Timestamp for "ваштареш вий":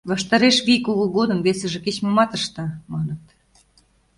0.09-0.79